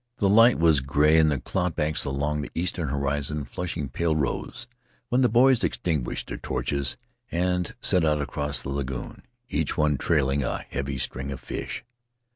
[0.17, 4.65] The light was gray and the cloud banks along the eastern horizon flushing pale rose
[5.09, 6.97] when the boys extinguished their torches
[7.31, 11.85] and set out across the lagoon, each one trailing a heavy string of fish.